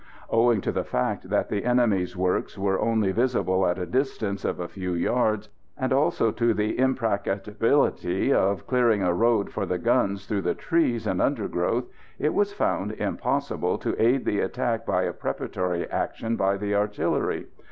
[0.31, 4.59] Owing to the fact that the enemy's works were only visible at a distance of
[4.59, 10.25] a few yards, and also to the impracticability of clearing a road for the guns
[10.25, 11.85] through the trees and undergrowth,
[12.17, 17.45] it was found impossible to aid the attack by a preparatory action by the artillery.